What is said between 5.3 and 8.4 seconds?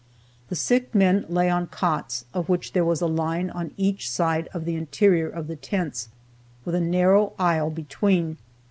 the tents, with a narrow aisle between.